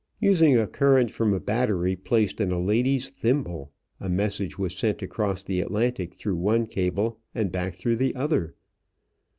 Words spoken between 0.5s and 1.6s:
the current from a